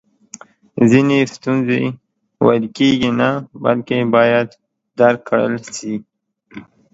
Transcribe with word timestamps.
ځینې 0.89 1.17
ستونزی 1.35 1.83
ویل 2.45 2.65
کیږي 2.77 3.11
نه 3.19 3.29
بلکې 3.63 3.97
باید 4.15 4.47
درک 4.99 5.19
کړل 5.29 5.55
سي 5.75 5.93